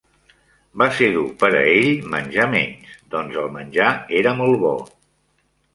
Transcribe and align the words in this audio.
Va 0.81 0.87
ser 0.99 1.09
dur 1.17 1.25
per 1.43 1.51
a 1.59 1.61
ell 1.73 2.01
menjar 2.15 2.49
menys, 2.57 2.97
doncs 3.17 3.39
el 3.45 3.55
menjar 3.61 3.95
era 4.23 4.37
molt 4.43 4.63
bo. 4.67 4.77